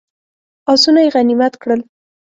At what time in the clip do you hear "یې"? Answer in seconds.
1.05-1.09